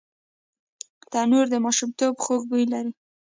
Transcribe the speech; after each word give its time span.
تنور 1.11 1.45
د 1.51 1.55
ماشومتوب 1.65 2.13
خوږ 2.23 2.41
بوی 2.49 2.65
لري 2.73 2.91